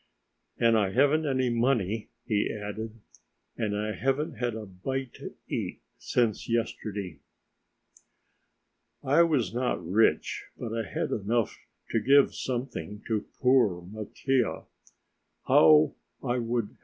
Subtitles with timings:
[0.57, 2.99] "And I haven't any money," he added,
[3.55, 7.19] "and I haven't had a bite to eat since yesterday."
[9.03, 11.55] I was not rich, but I had enough
[11.91, 14.65] to give something to poor Mattia.